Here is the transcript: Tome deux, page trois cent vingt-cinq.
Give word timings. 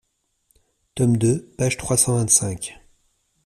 Tome 0.95 1.17
deux, 1.17 1.53
page 1.59 1.77
trois 1.77 1.95
cent 1.95 2.15
vingt-cinq. 2.15 2.75